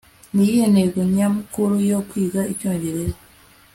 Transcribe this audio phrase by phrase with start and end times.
[0.33, 3.19] niyihe ntego nyamukuru yo kwiga icyongereza